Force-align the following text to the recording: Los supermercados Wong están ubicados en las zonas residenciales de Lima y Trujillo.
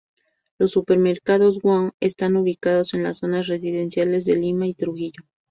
Los 0.57 0.71
supermercados 0.71 1.59
Wong 1.61 1.91
están 1.99 2.35
ubicados 2.35 2.95
en 2.95 3.03
las 3.03 3.19
zonas 3.19 3.45
residenciales 3.45 4.25
de 4.25 4.35
Lima 4.35 4.65
y 4.65 4.73
Trujillo. 4.73 5.21